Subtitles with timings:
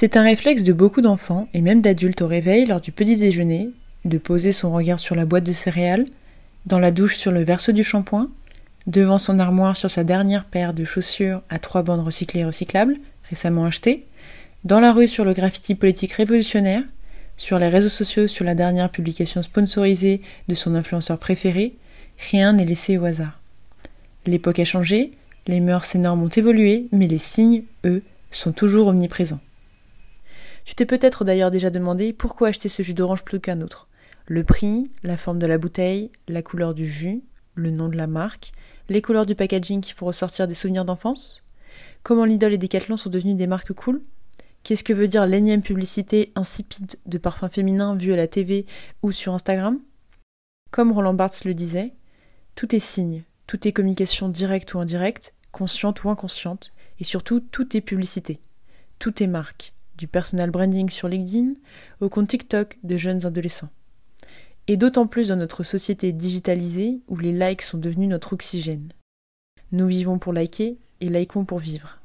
[0.00, 3.68] C'est un réflexe de beaucoup d'enfants et même d'adultes au réveil lors du petit déjeuner
[4.06, 6.06] de poser son regard sur la boîte de céréales,
[6.64, 8.30] dans la douche sur le verso du shampoing,
[8.86, 12.96] devant son armoire sur sa dernière paire de chaussures à trois bandes recyclées et recyclables,
[13.28, 14.06] récemment achetées,
[14.64, 16.82] dans la rue sur le graffiti politique révolutionnaire,
[17.36, 21.74] sur les réseaux sociaux sur la dernière publication sponsorisée de son influenceur préféré,
[22.30, 23.38] rien n'est laissé au hasard.
[24.24, 25.12] L'époque a changé,
[25.46, 29.40] les mœurs et normes ont évolué, mais les signes, eux, sont toujours omniprésents.
[30.70, 33.88] Tu t'es peut-être d'ailleurs déjà demandé pourquoi acheter ce jus d'orange plus qu'un autre.
[34.26, 37.24] Le prix, la forme de la bouteille, la couleur du jus,
[37.56, 38.52] le nom de la marque,
[38.88, 41.42] les couleurs du packaging qui font ressortir des souvenirs d'enfance?
[42.04, 44.00] Comment Lidl et Decathlon sont devenus des marques cool?
[44.62, 48.64] Qu'est-ce que veut dire l'énième publicité insipide de parfums féminins vue à la TV
[49.02, 49.80] ou sur Instagram?
[50.70, 51.94] Comme Roland Barthes le disait,
[52.54, 57.76] tout est signe, tout est communication directe ou indirecte, consciente ou inconsciente, et surtout tout
[57.76, 58.38] est publicité,
[59.00, 61.52] tout est marque, du personal branding sur LinkedIn
[62.00, 63.68] au compte TikTok de jeunes adolescents.
[64.66, 68.92] Et d'autant plus dans notre société digitalisée où les likes sont devenus notre oxygène.
[69.72, 71.98] Nous vivons pour liker et likons pour vivre.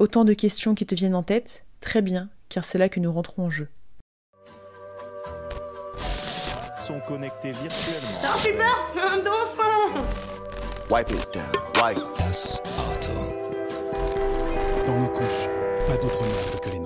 [0.00, 3.12] Autant de questions qui te viennent en tête Très bien, car c'est là que nous
[3.12, 3.68] rentrons en jeu.
[6.84, 8.20] Sont connectés virtuellement.
[8.20, 10.02] Ça fait peur Un dauphin
[10.90, 11.44] Wipe it down.
[11.82, 12.02] Wipe.
[12.18, 13.46] Das Auto.
[14.86, 15.48] Dans nos couches,
[15.86, 16.78] pas d'autres merdes que les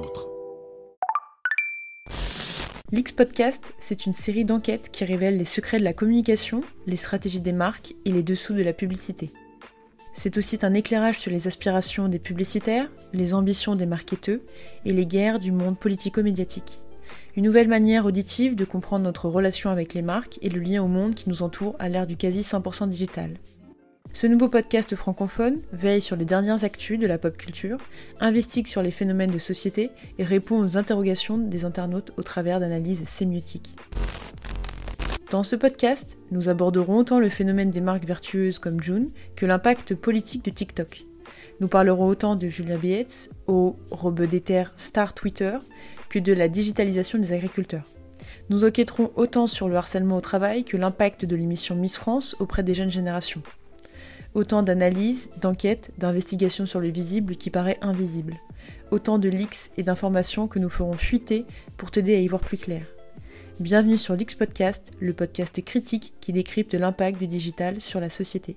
[2.93, 2.97] nôtres.
[2.97, 7.41] L'X Podcast, c'est une série d'enquêtes qui révèle les secrets de la communication, les stratégies
[7.41, 9.31] des marques et les dessous de la publicité.
[10.13, 14.41] C'est aussi un éclairage sur les aspirations des publicitaires, les ambitions des marketeurs
[14.85, 16.79] et les guerres du monde politico-médiatique.
[17.37, 20.89] Une nouvelle manière auditive de comprendre notre relation avec les marques et le lien au
[20.89, 23.39] monde qui nous entoure à l'ère du quasi 100% digital.
[24.13, 27.79] Ce nouveau podcast francophone veille sur les dernières actus de la pop culture,
[28.19, 33.05] investigue sur les phénomènes de société et répond aux interrogations des internautes au travers d'analyses
[33.07, 33.77] sémiotiques.
[35.31, 39.95] Dans ce podcast, nous aborderons autant le phénomène des marques vertueuses comme June que l'impact
[39.95, 41.05] politique de TikTok.
[41.61, 45.57] Nous parlerons autant de Julia Bietz, au robe d'éther star Twitter,
[46.09, 47.87] que de la digitalisation des agriculteurs.
[48.49, 52.65] Nous enquêterons autant sur le harcèlement au travail que l'impact de l'émission Miss France auprès
[52.65, 53.43] des jeunes générations.
[54.33, 58.37] Autant d'analyses, d'enquêtes, d'investigations sur le visible qui paraît invisible.
[58.93, 61.47] Autant de leaks et d'informations que nous ferons fuiter
[61.77, 62.83] pour t'aider à y voir plus clair.
[63.59, 68.57] Bienvenue sur l'X Podcast, le podcast critique qui décrypte l'impact du digital sur la société.